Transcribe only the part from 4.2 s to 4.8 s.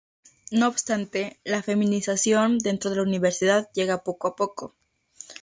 a poco.